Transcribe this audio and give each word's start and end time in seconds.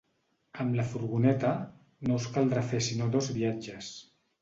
Amb 0.63 0.77
la 0.79 0.85
furgoneta, 0.93 1.53
no 2.09 2.19
us 2.23 2.29
caldrà 2.39 2.67
fer 2.73 2.83
sinó 2.91 3.15
dos 3.19 3.33
viatges. 3.41 3.97